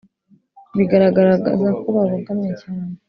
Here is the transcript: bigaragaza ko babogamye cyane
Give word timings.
bigaragaza 0.77 1.47
ko 1.81 1.87
babogamye 1.87 2.51
cyane 2.61 2.93